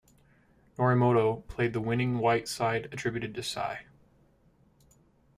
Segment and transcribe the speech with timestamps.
[0.79, 3.85] Norimoto played the winning white side attributed to Sai.